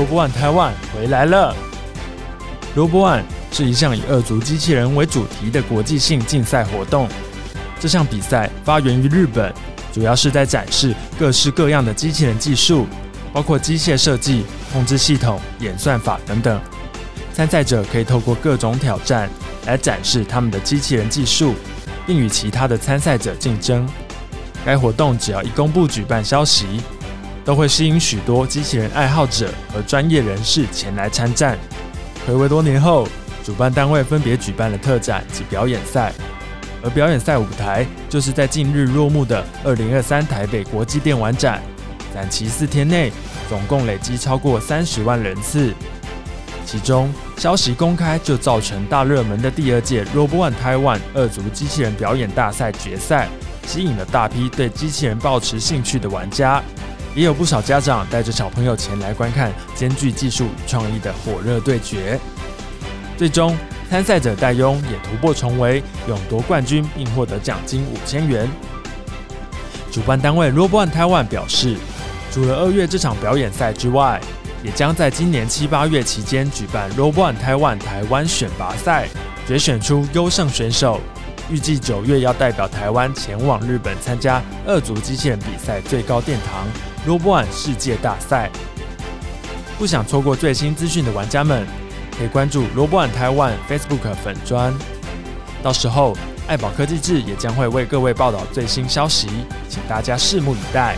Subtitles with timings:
[0.00, 1.54] RoboOne Taiwan 回来了。
[2.74, 3.22] RoboOne
[3.52, 7.06] 是一项以二足机器人为主题的国际性竞赛活动。
[7.78, 9.52] 这项比赛发源于日本，
[9.92, 12.86] 主要是在展示各式各样的机器人技术，
[13.30, 16.58] 包括机械设计、控制系统、演算法等等。
[17.34, 19.28] 参赛者可以透过各种挑战
[19.66, 21.54] 来展示他们的机器人技术，
[22.06, 23.86] 并与其他的参赛者竞争。
[24.64, 26.80] 该活动只要一公布举办消息，
[27.50, 31.58] 都会吸引许多机器人爱好者和专业人士前来参战。
[32.24, 33.08] 回味多年后，
[33.42, 36.12] 主办单位分别举办了特展及表演赛，
[36.80, 41.60] 而表演赛舞台就是在近日落幕的二零二三台北国际电玩展，
[42.14, 43.10] 展期四天内，
[43.48, 45.74] 总共累积超过三十万人次。
[46.64, 53.28] 其中消息公开就造成大热门的第二届 RoboOne Taiwan 二足机器人表演大赛决赛，
[53.66, 56.62] 吸引了大批对机器人抱持兴趣的玩家，
[57.14, 62.18] 也有不少家长带着小朋友前来观看兼具技术与创意的火热对决。
[63.16, 63.56] 最终
[63.88, 68.48] 参赛者戴雍也突破重围，勇夺冠军，并获得奖金五千元。
[69.90, 71.76] 主办单位 RoboOne Taiwan 表示，
[72.30, 74.20] 除了二月这场表演赛之外，
[74.62, 79.08] 也将在今年七八月期间举办 RoboOne Taiwan 台湾选拔赛，
[79.48, 81.00] 决选出优胜选手。
[81.50, 86.64] 预计九月要代表台湾前往日本参加二足机器人比赛最高殿堂
[87.06, 88.50] Robon 世界大赛。
[89.78, 91.66] 不想错过最新资讯的玩家们，
[92.18, 94.74] 可以关注 RoboOne Taiwan Facebook 粉专。
[95.62, 96.14] 到时候
[96.46, 99.28] 爱宝科技志也将会为各位报道最新消息，
[99.68, 100.96] 请大家拭目以待。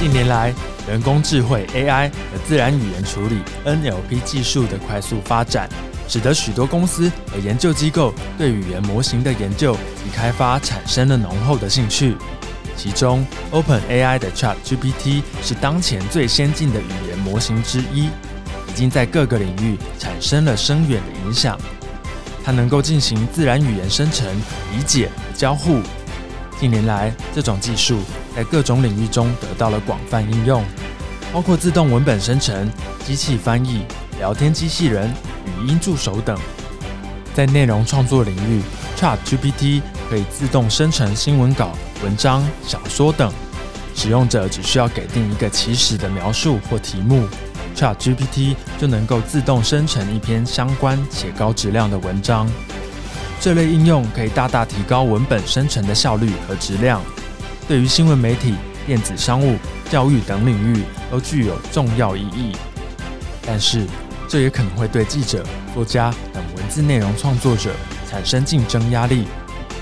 [0.00, 0.54] 近年来，
[0.88, 5.68] 人工智慧 AI 和自然语言处理 NLP 技术的快速发展，
[6.08, 9.74] 使得许多公司和研究机构对语言模型的研究
[10.06, 12.16] 与开发产生了浓厚的兴趣。
[12.76, 21.58] 其中，OpenAI 的 ChatGPT 是当前最先进的语言模型之一，已经在各个领域产生了深远的影响。
[22.44, 24.26] 它能够进行自然语言生成、
[24.72, 25.80] 理解和交互。
[26.60, 28.00] 近年来，这种技术
[28.36, 30.62] 在各种领域中得到了广泛应用，
[31.32, 32.70] 包括自动文本生成、
[33.06, 33.86] 机器翻译、
[34.18, 35.10] 聊天机器人、
[35.60, 36.38] 语音助手等。
[37.34, 38.62] 在内容创作领域
[38.96, 41.72] ，ChatGPT 可以自动生成新闻稿、
[42.04, 43.32] 文章、小说等，
[43.94, 47.26] 使用者只需要给定一个起始的描述或题目
[47.74, 52.48] ，ChatGPT 就能够自动生成一篇相关且高质量的文章。
[53.40, 57.02] 这类应用可以大大提高文本生成的效率和质量，
[57.66, 58.54] 对于新闻媒体、
[58.86, 59.56] 电子商务、
[59.90, 62.52] 教育等领域都具有重要意义。
[63.44, 63.86] 但是，
[64.34, 67.70] 这也可能会对记者、作家等文字内容创作者
[68.10, 69.28] 产生竞争压力，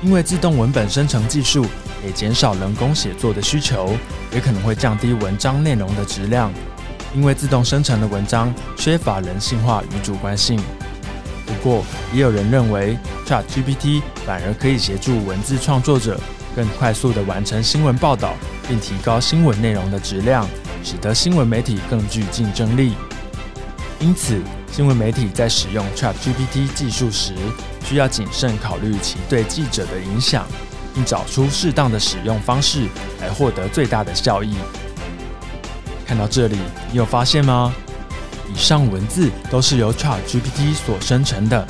[0.00, 1.66] 因为自动文本生成技术
[2.00, 3.94] 可以减少人工写作的需求，
[4.32, 6.50] 也可能会降低文章内容的质量，
[7.14, 10.58] 因为自动生成的文章缺乏人性化与主观性。
[11.44, 11.84] 不过，
[12.14, 16.18] 也有人认为，ChatGPT 反而可以协助文字创作者
[16.56, 18.32] 更快速地完成新闻报道，
[18.66, 20.48] 并提高新闻内容的质量，
[20.82, 22.94] 使得新闻媒体更具竞争力。
[24.00, 27.34] 因此，新闻媒体在使用 ChatGPT 技术时，
[27.84, 30.46] 需要谨慎考虑其对记者的影响，
[30.94, 32.86] 并找出适当的使用方式，
[33.20, 34.54] 来获得最大的效益。
[36.06, 36.56] 看到这里，
[36.92, 37.74] 你有发现吗？
[38.50, 41.66] 以上文字都是由 ChatGPT 所生成的，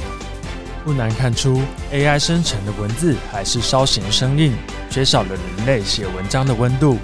[0.84, 4.52] 不难看出 AI 生成的文字还是稍显生硬，
[4.90, 6.98] 缺少了人类写文章的温度。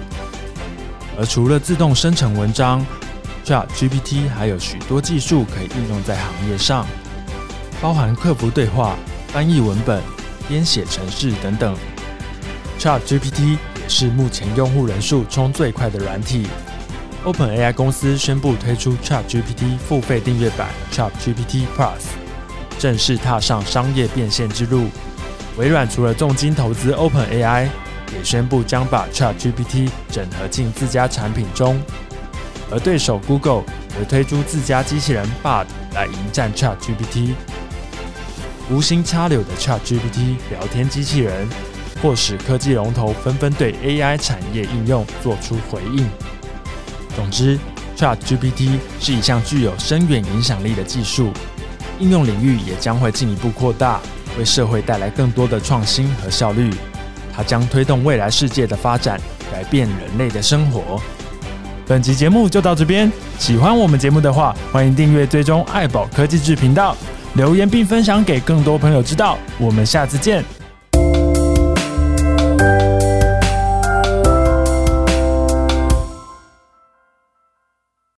[1.17, 2.85] 而除了自动生成文章
[3.45, 6.85] ，ChatGPT 还有许多技术可以应用在行业上，
[7.79, 8.97] 包含客服对话、
[9.27, 10.01] 翻译文本、
[10.47, 11.75] 编写程式等等。
[12.79, 16.47] ChatGPT 也是目前用户人数冲最快的软体。
[17.23, 22.03] OpenAI 公司宣布推出 ChatGPT 付费订阅版 ChatGPT Plus，
[22.77, 24.87] 正式踏上商业变现之路。
[25.57, 27.67] 微软除了重金投资 OpenAI，
[28.13, 31.79] 也宣布将把 ChatGPT 整合进自家产品中。
[32.71, 37.33] 而对手 Google 则推出自家机器人 Bard 来迎战 ChatGPT。
[38.69, 41.47] 无心插柳的 ChatGPT 聊天机器人，
[42.01, 46.09] 迫使科技龙头纷纷对 AI 产业应用做出回应。
[47.15, 47.59] 总之
[47.95, 51.31] ，ChatGPT 是一项具有深远影响力的技术，
[51.99, 54.01] 应用领域也将会进一步扩大，
[54.37, 56.73] 为社会带来更多的创新和效率。
[57.31, 59.21] 它将推动未来世界的发展，
[59.51, 60.99] 改变人类的生活。
[61.87, 66.97] 本集节目就到这边，喜欢我们节目的话，欢迎订阅、追踪爱宝科技制频道，
[67.35, 69.37] 留言并分享给更多朋友知道。
[69.59, 70.64] 我们下次见。